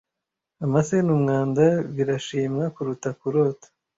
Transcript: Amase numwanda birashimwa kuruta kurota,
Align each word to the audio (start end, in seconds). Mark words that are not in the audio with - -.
Amase 0.65 0.95
numwanda 1.05 1.65
birashimwa 1.95 2.63
kuruta 2.75 3.09
kurota, 3.19 3.67